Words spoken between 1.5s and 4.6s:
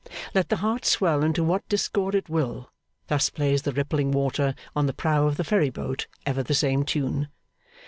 discord it will, thus plays the rippling water